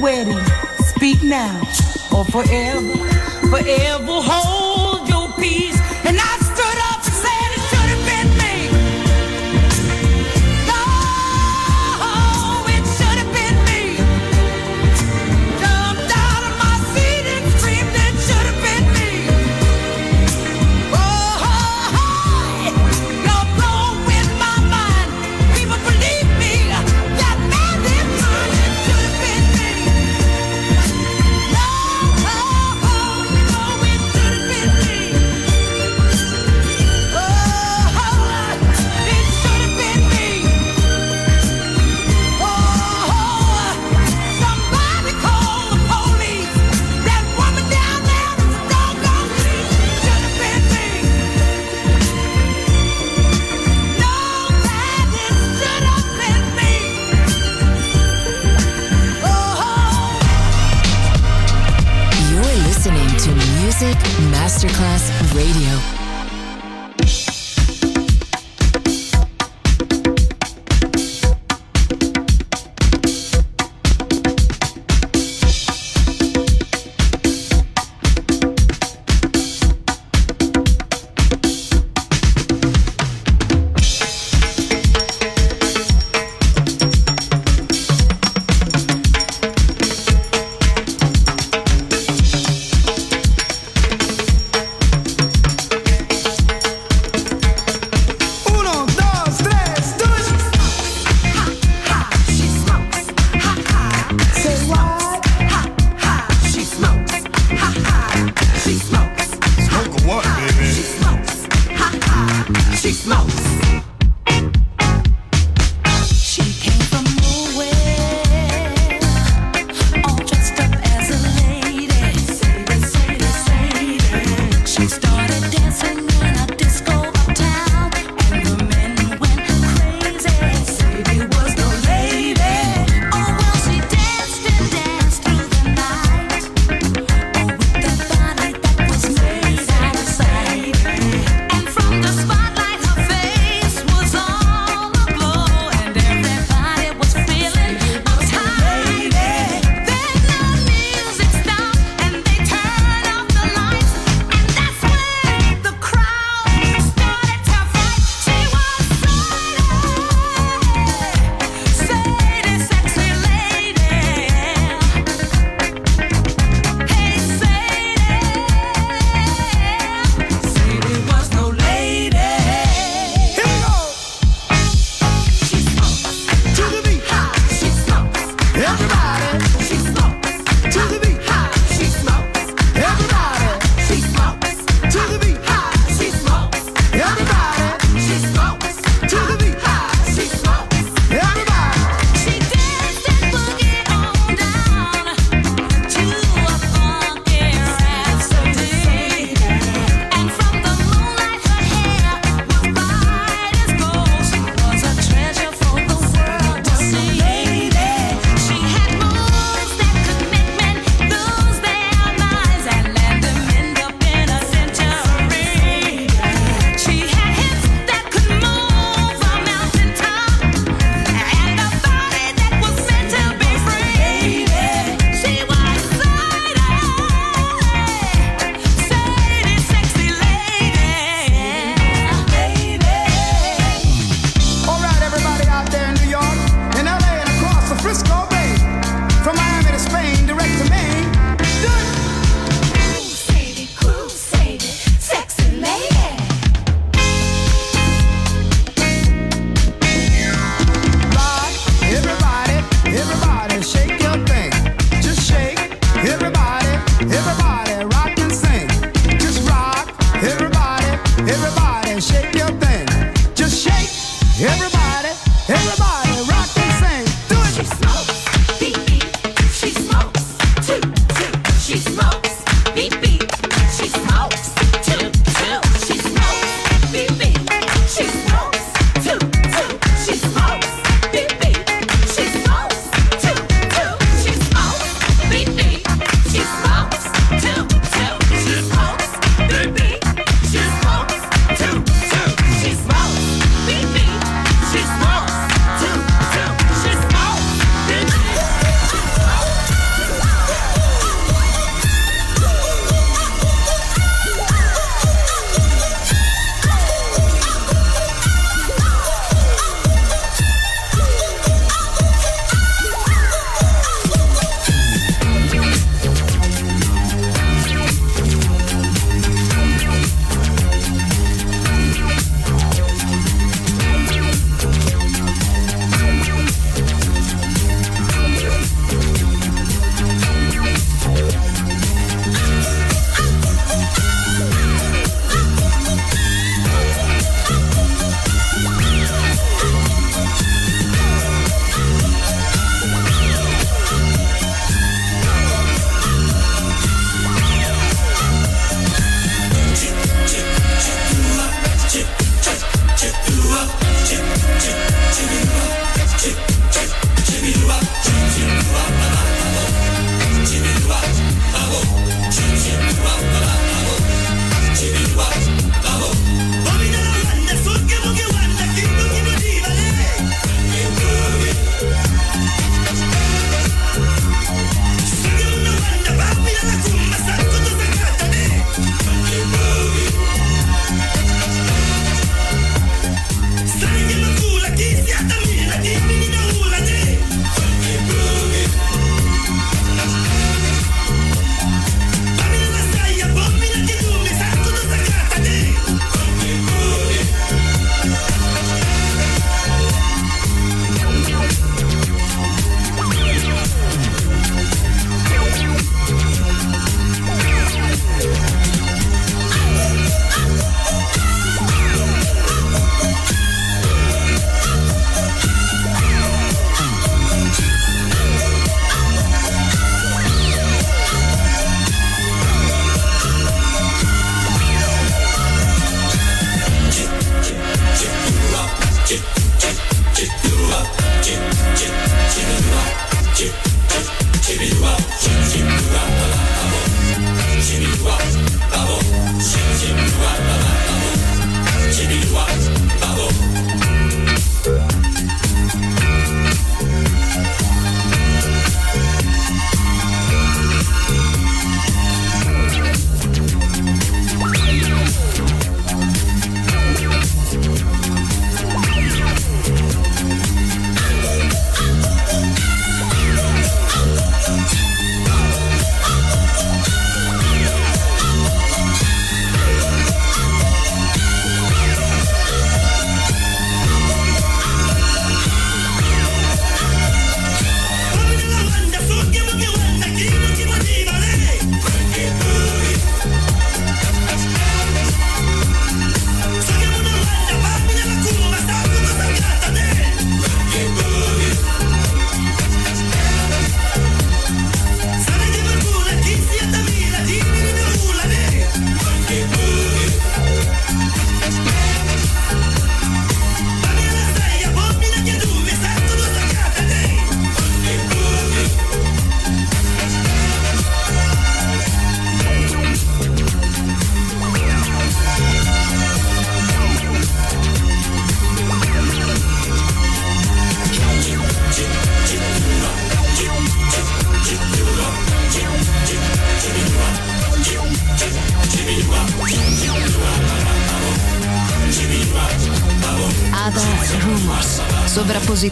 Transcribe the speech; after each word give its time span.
To 0.00 0.02
wedding, 0.02 0.44
speak 0.78 1.22
now 1.22 1.60
or 2.14 2.24
forever, 2.26 2.96
forever 3.48 4.20
hold 4.22 4.69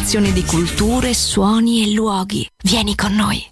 un'escursione 0.09 0.33
di 0.33 0.43
culture, 0.43 1.13
suoni 1.13 1.83
e 1.83 1.93
luoghi. 1.93 2.49
Vieni 2.65 2.95
con 2.95 3.15
noi. 3.15 3.47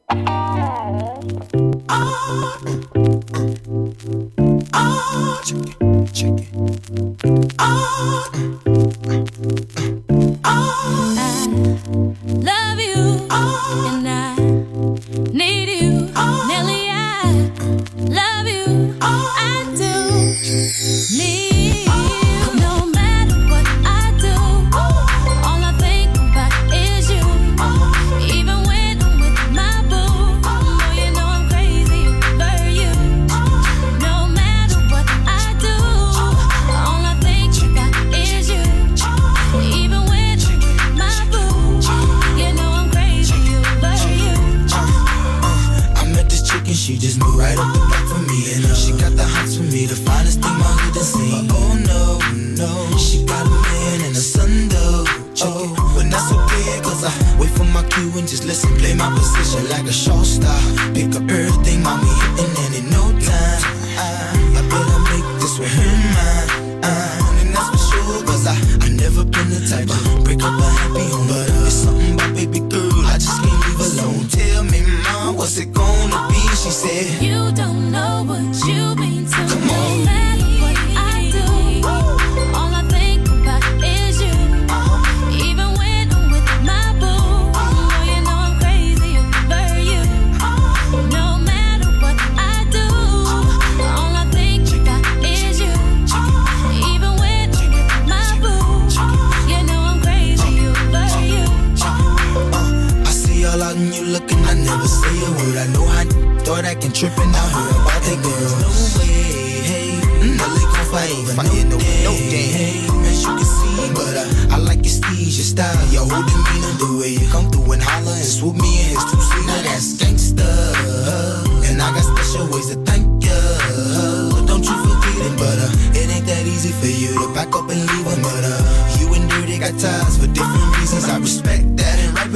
Ah! 1.87 2.86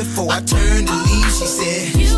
before 0.00 0.32
I 0.32 0.40
turned 0.40 0.88
to 0.88 0.94
leave, 0.94 1.26
she 1.26 1.44
said. 1.44 2.09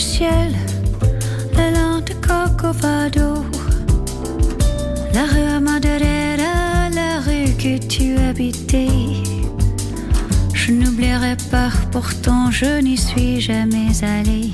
ciel, 0.00 0.54
la 1.56 1.70
lente 1.70 2.14
Corcovado, 2.26 3.44
la 5.12 5.24
rue 5.26 5.60
Madeira, 5.60 6.88
la 6.94 7.20
rue 7.20 7.52
que 7.56 7.78
tu 7.78 8.16
habitais. 8.16 8.88
Je 10.54 10.72
n'oublierai 10.72 11.36
pas, 11.50 11.70
pourtant 11.92 12.50
je 12.50 12.80
n'y 12.80 12.96
suis 12.96 13.40
jamais 13.40 13.92
allée. 14.02 14.50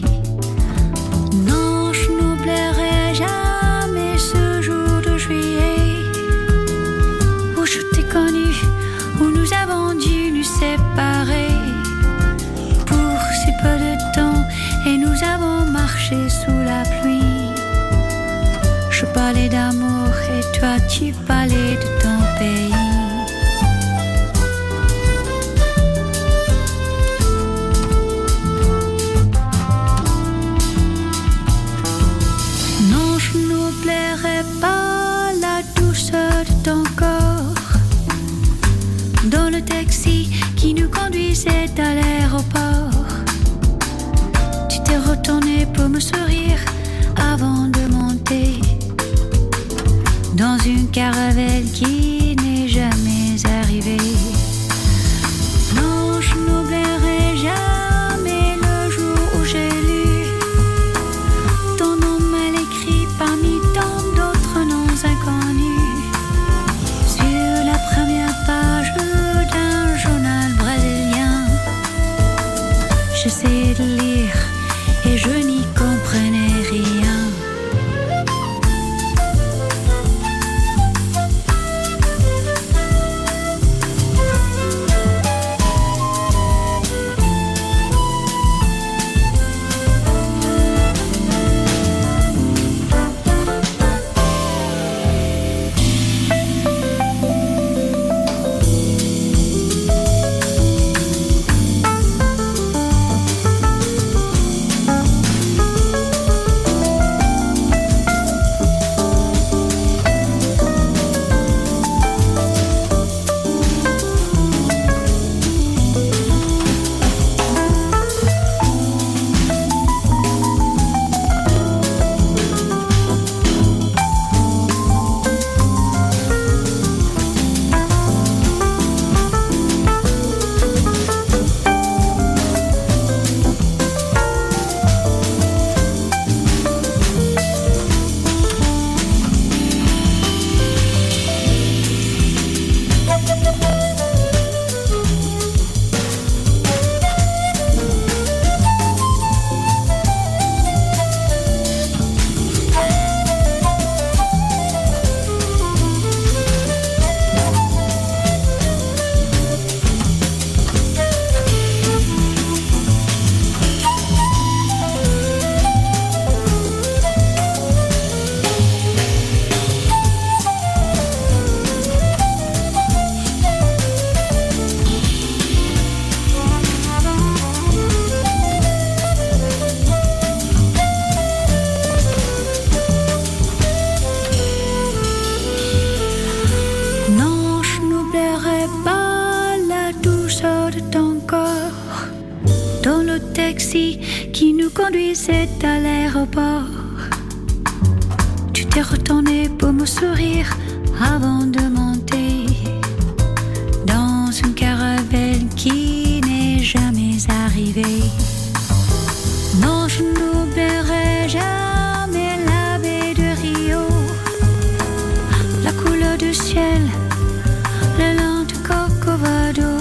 Le 216.56 218.16
lent 218.18 218.44
de 218.44 218.56
Corcovado, 218.66 219.72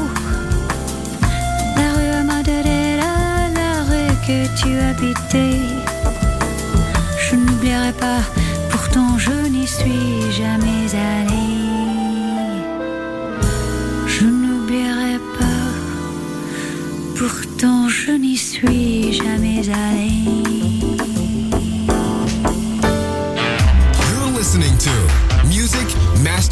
la 1.77 1.89
rue 1.95 2.25
Madalena, 2.25 3.13
la 3.55 3.83
rue 3.89 4.13
que 4.27 4.39
tu 4.59 4.77
habitais. 4.77 5.61
Je 7.17 7.38
n'oublierai 7.38 7.93
pas, 7.93 8.19
pourtant 8.69 9.17
je 9.17 9.47
n'y 9.47 9.65
suis 9.65 10.33
jamais 10.33 10.93
allée. 10.93 11.63
Je 14.05 14.25
n'oublierai 14.25 15.17
pas, 15.39 15.63
pourtant 17.17 17.88
je 17.88 18.11
n'y 18.11 18.35
suis 18.35 19.13
jamais 19.13 19.61
allée. 19.69 20.44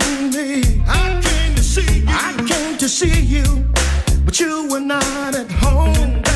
I 0.00 1.20
came 1.22 1.54
to 1.54 1.62
see 1.62 2.00
you. 2.00 2.04
I 2.08 2.34
came 2.48 2.78
to 2.78 2.88
see 2.88 3.20
you, 3.20 3.44
but 4.24 4.38
you 4.40 4.68
were 4.68 4.80
not 4.80 5.34
at 5.34 5.50
home. 5.50 6.33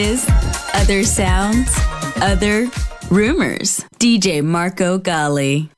Places, 0.00 0.26
other 0.72 1.04
sounds, 1.04 1.68
other 2.22 2.70
rumors. 3.10 3.84
DJ 3.98 4.42
Marco 4.42 4.96
Gally. 4.96 5.68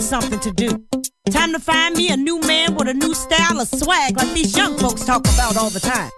something 0.00 0.40
to 0.40 0.50
do. 0.50 0.68
Time 1.30 1.52
to 1.52 1.58
find 1.58 1.96
me 1.96 2.10
a 2.10 2.16
new 2.16 2.40
man 2.40 2.74
with 2.74 2.88
a 2.88 2.94
new 2.94 3.14
style 3.14 3.60
of 3.60 3.68
swag 3.68 4.16
like 4.16 4.32
these 4.34 4.56
young 4.56 4.76
folks 4.78 5.04
talk 5.04 5.20
about 5.20 5.56
all 5.56 5.70
the 5.70 5.80
time. 5.80 6.10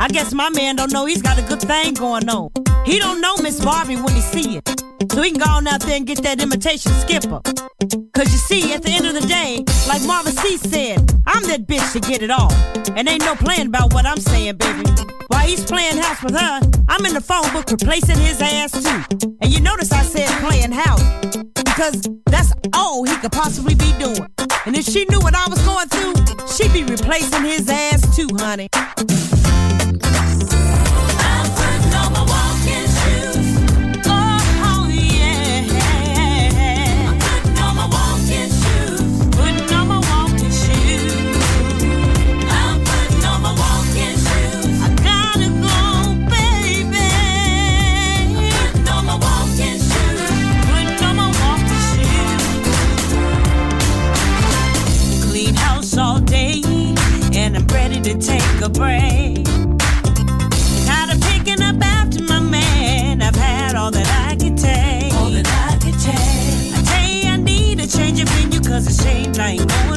I 0.00 0.08
guess 0.08 0.32
my 0.32 0.50
man 0.50 0.76
don't 0.76 0.92
know 0.92 1.06
he's 1.06 1.22
got 1.22 1.38
a 1.38 1.42
good 1.42 1.60
thing 1.60 1.94
going 1.94 2.28
on. 2.28 2.50
He 2.84 2.98
don't 2.98 3.20
know 3.20 3.36
Miss 3.36 3.64
Barbie 3.64 3.96
when 3.96 4.14
he 4.14 4.20
see 4.20 4.56
it. 4.56 4.68
So 5.12 5.22
he 5.22 5.30
can 5.30 5.40
go 5.40 5.50
on 5.50 5.66
out 5.66 5.80
there 5.82 5.96
and 5.96 6.06
get 6.06 6.22
that 6.22 6.40
imitation 6.40 6.92
skipper. 6.92 7.40
Cause 8.14 8.32
you 8.32 8.38
see, 8.38 8.72
at 8.72 8.82
the 8.82 8.90
end 8.90 9.06
of 9.06 9.14
the 9.14 9.26
day, 9.26 9.64
like 9.86 10.02
Marvin 10.06 10.32
Sease 10.32 10.62
said, 10.62 10.98
I'm 11.26 11.42
that 11.44 11.66
bitch 11.66 11.92
to 11.92 12.00
get 12.00 12.22
it 12.22 12.30
all. 12.30 12.52
And 12.96 13.08
ain't 13.08 13.24
no 13.24 13.34
plan 13.34 13.68
about 13.68 13.92
what 13.92 14.06
I'm 14.06 14.18
saying, 14.18 14.56
baby. 14.56 14.88
While 15.28 15.46
he's 15.46 15.64
playing 15.64 15.98
house 15.98 16.22
with 16.22 16.34
her, 16.34 16.60
I'm 16.88 17.06
in 17.06 17.14
the 17.14 17.20
phone 17.20 17.50
book 17.52 17.70
replacing 17.70 18.18
his 18.18 18.40
ass 18.40 18.72
too. 18.72 19.28
And 19.40 19.52
you 19.52 19.60
notice 19.60 19.92
I 19.92 20.02
said 20.02 20.28
playing 20.40 20.72
house 20.72 21.02
because 21.74 22.02
that's 22.26 22.52
all 22.74 23.02
he 23.04 23.16
could 23.16 23.32
possibly 23.32 23.74
be 23.74 23.92
doing. 23.98 24.26
And 24.66 24.76
if 24.76 24.84
she 24.84 25.06
knew 25.06 25.20
what 25.20 25.34
I 25.34 25.48
was 25.48 25.60
going 25.62 25.88
through, 25.88 26.46
she'd 26.46 26.72
be 26.72 26.84
replacing 26.84 27.44
his 27.44 27.68
ass 27.68 28.14
too, 28.14 28.28
honey. 28.38 28.68
a 58.62 58.68
break. 58.68 59.44
Tired 60.86 61.10
of 61.10 61.20
picking 61.20 61.60
up 61.62 61.82
after 61.82 62.22
my 62.22 62.38
man. 62.38 63.20
I've 63.20 63.34
had 63.34 63.74
all 63.74 63.90
that 63.90 64.06
I 64.28 64.36
could 64.36 64.56
take. 64.56 65.12
All 65.14 65.30
that 65.30 65.48
I 65.68 65.78
could 65.82 65.98
take. 65.98 66.72
I 66.72 66.82
tell 66.82 67.10
you 67.10 67.28
I 67.28 67.36
need 67.38 67.80
a 67.80 67.86
change 67.88 68.20
of 68.20 68.28
venue 68.28 68.60
cause 68.60 68.86
it 68.86 68.94
seems 68.94 69.36
like 69.36 69.58
no 69.58 69.91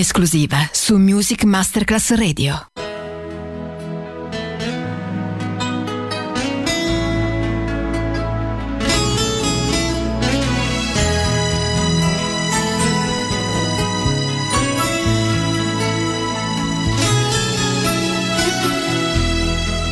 esclusiva 0.00 0.70
su 0.72 0.98
Music 0.98 1.44
Masterclass 1.44 2.10
Radio. 2.12 2.54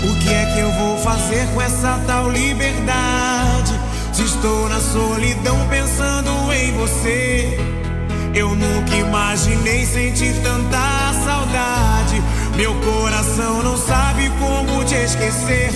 O 0.05 0.19
que 0.21 0.29
é 0.29 0.55
que 0.55 0.61
eu 0.61 0.73
vou 0.73 0.99
fazer 0.99 1.47
com 1.55 1.61
essa 1.61 2.03
tal 2.07 2.31
liberdade? 2.31 3.79
Se 4.13 4.25
estou 4.25 4.69
na 4.69 4.81
solidão 4.81 5.69
pensando 5.69 6.53
em 6.53 6.73
você. 6.73 7.88
Eu 8.39 8.55
nunca 8.55 8.95
imaginei 8.95 9.85
sentir 9.85 10.33
tanta 10.45 11.13
saudade. 11.25 12.23
Meu 12.55 12.73
coração 12.73 13.65
não 13.65 13.77
sabe 13.77 14.31
como 14.39 14.85
te 14.85 14.95
esquecer. 14.95 15.73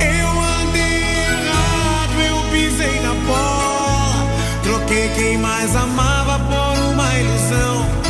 Eu 0.00 0.28
andei 0.60 1.04
errado, 1.04 2.20
eu 2.28 2.50
pisei 2.50 3.00
na 3.00 3.14
bola. 3.14 4.26
Troquei 4.64 5.08
quem 5.10 5.38
mais 5.38 5.76
amava 5.76 6.40
por 6.40 6.92
uma 6.92 7.14
ilusão. 7.16 8.09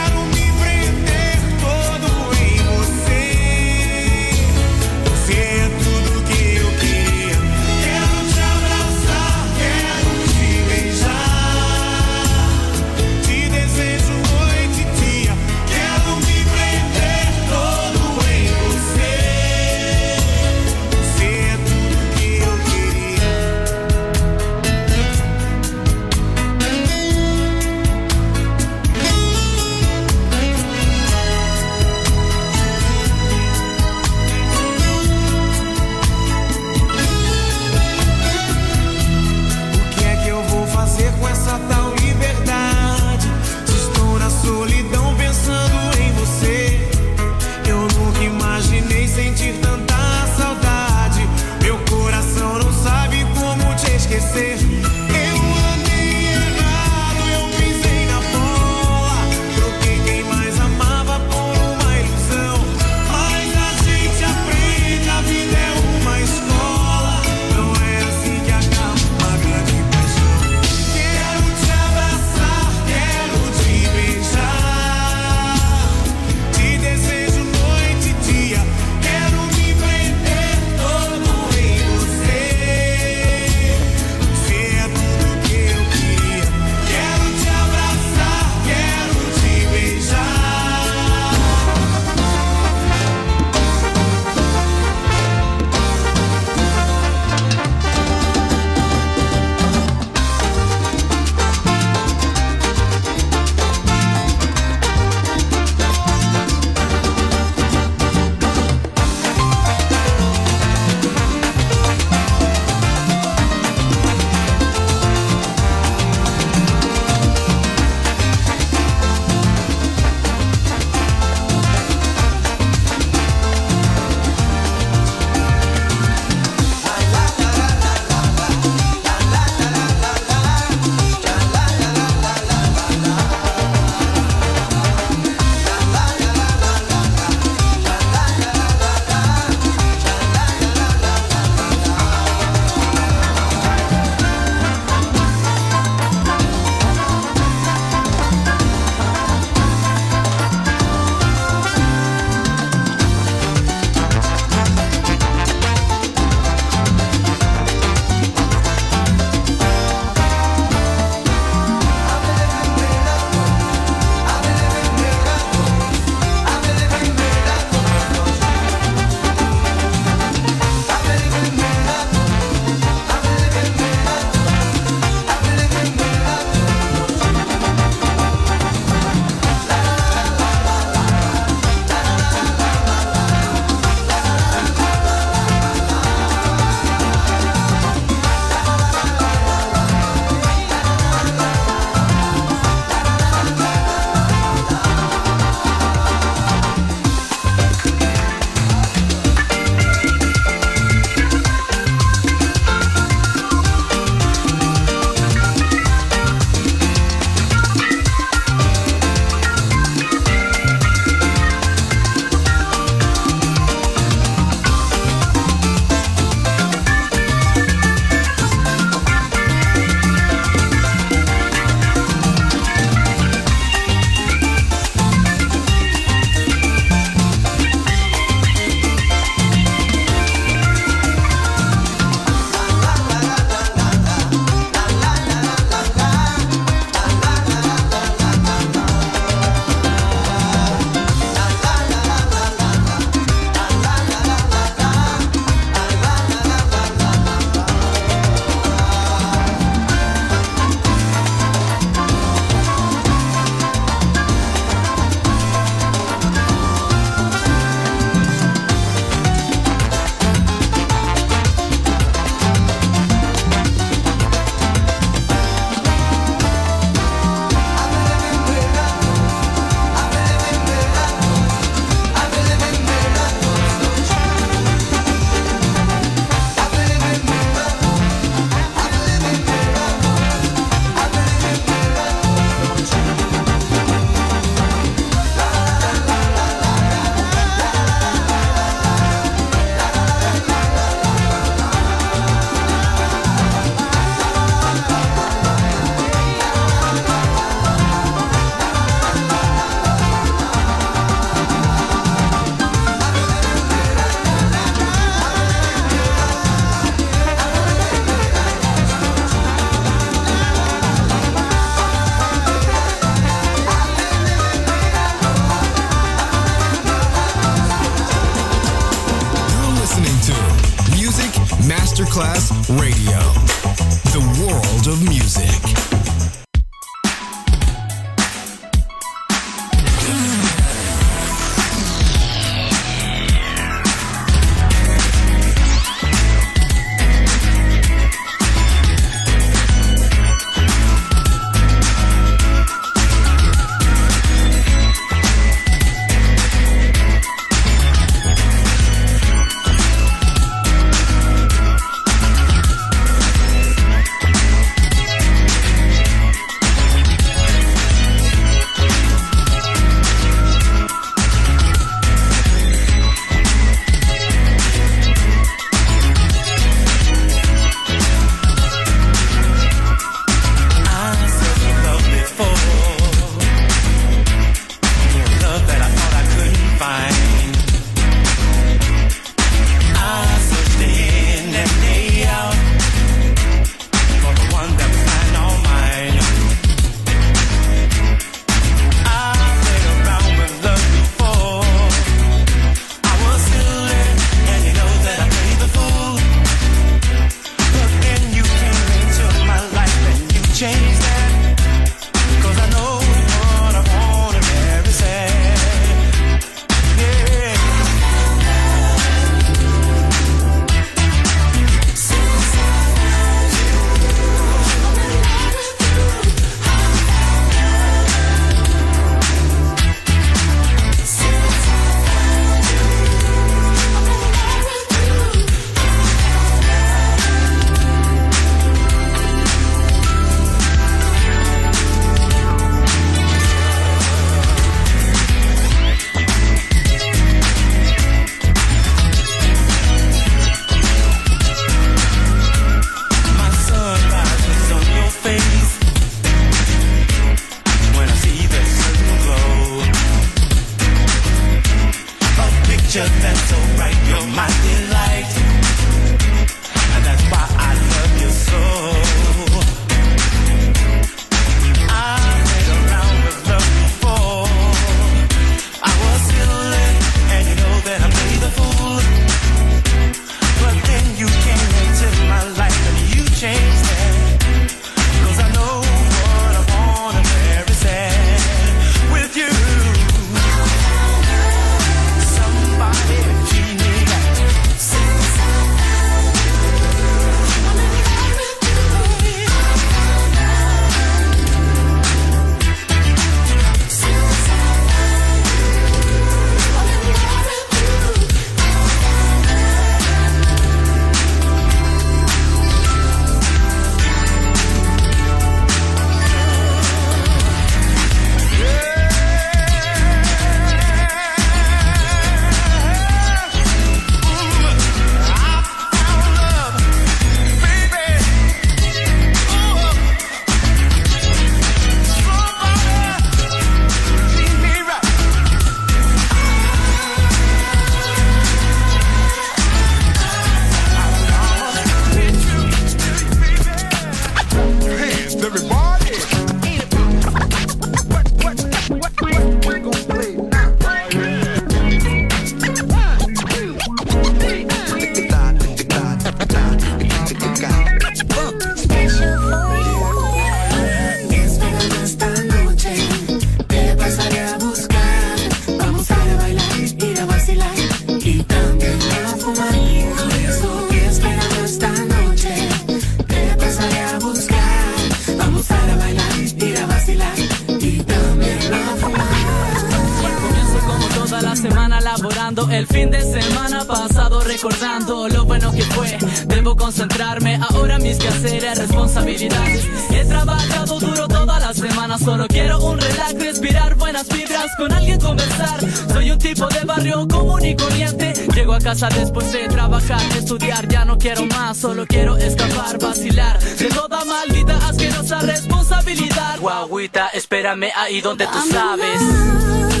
después 588.99 589.53
de 589.53 589.69
trabajar, 589.69 590.19
estudiar. 590.37 590.85
Ya 590.89 591.05
no 591.05 591.17
quiero 591.17 591.45
más, 591.45 591.77
solo 591.77 592.05
quiero 592.05 592.35
escapar, 592.35 592.99
vacilar 592.99 593.57
de 593.59 593.85
toda 593.87 594.25
maldita 594.25 594.77
asquerosa 594.85 595.39
responsabilidad. 595.39 596.59
Guaguita, 596.59 597.29
espérame 597.29 597.91
ahí 597.95 598.19
donde 598.19 598.45
tú 598.47 598.59
sabes. 598.69 600.00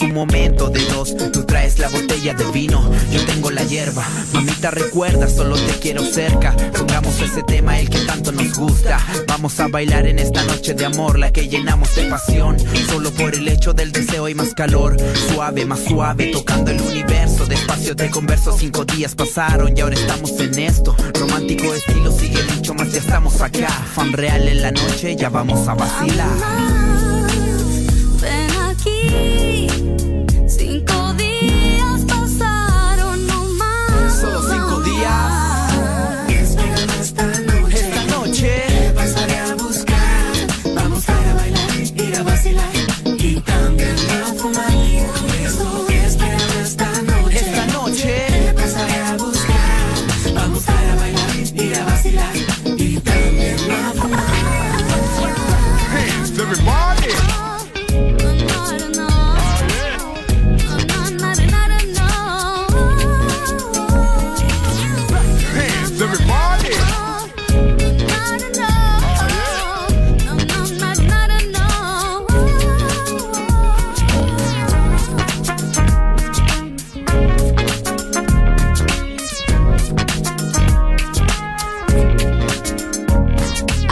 Un 0.00 0.14
momento 0.14 0.70
de 0.70 0.82
dos. 0.86 1.14
Tú 1.32 1.44
traes 1.44 1.78
la 1.78 1.88
botella 1.88 2.32
de 2.32 2.44
vino, 2.52 2.90
yo 3.12 3.24
tengo 3.26 3.50
la 3.50 3.64
hierba. 3.64 4.06
Mamita, 4.32 4.70
recuerda, 4.70 5.28
solo 5.28 5.56
te 5.56 5.72
quiero 5.80 6.02
cerca. 6.04 6.56
Pongamos 6.76 7.20
ese 7.20 7.42
tema, 7.42 7.78
el 7.78 7.90
que 7.90 7.98
tanto 8.00 8.32
nos 8.32 8.56
gusta. 8.56 8.98
Vamos 9.26 9.58
a 9.60 9.68
bailar 9.68 10.06
en 10.06 10.18
esta 10.18 10.42
noche 10.44 10.74
de 10.74 10.86
amor, 10.86 11.18
la 11.18 11.32
que 11.32 11.48
llenamos 11.48 11.94
de 11.96 12.04
pasión. 12.04 12.56
Solo 12.88 13.10
por 13.10 13.34
el 13.34 13.46
hecho 13.48 13.74
del 13.74 13.92
deseo 13.92 14.28
y 14.28 14.34
más 14.34 14.54
calor. 14.54 14.96
Suave, 15.28 15.66
más 15.66 15.80
suave, 15.80 16.30
tocando 16.32 16.70
el 16.70 16.80
universo. 16.80 17.44
Despacio 17.46 17.94
te 17.94 18.10
converso, 18.10 18.56
cinco 18.56 18.84
días 18.84 19.14
pasaron 19.14 19.76
y 19.76 19.80
ahora 19.80 19.96
estamos 19.96 20.38
en 20.40 20.58
esto. 20.58 20.96
Romántico 21.18 21.74
estilo, 21.74 22.10
sigue 22.12 22.42
dicho, 22.54 22.72
más 22.74 22.92
ya 22.92 23.00
estamos 23.00 23.40
acá. 23.42 23.68
Fan 23.94 24.12
real 24.12 24.48
en 24.48 24.62
la 24.62 24.70
noche, 24.70 25.16
ya 25.16 25.28
vamos 25.28 25.68
a 25.68 25.74
vacilar. 25.74 27.09